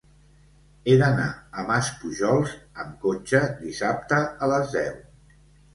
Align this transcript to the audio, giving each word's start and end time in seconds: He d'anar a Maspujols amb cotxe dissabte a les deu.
He 0.91 0.95
d'anar 1.01 1.27
a 1.63 1.67
Maspujols 1.69 2.57
amb 2.85 2.99
cotxe 3.07 3.45
dissabte 3.63 4.25
a 4.49 4.53
les 4.55 4.77
deu. 4.79 5.03